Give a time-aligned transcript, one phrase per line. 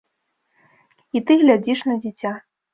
[1.19, 2.37] І ты глядзіш на дзіця.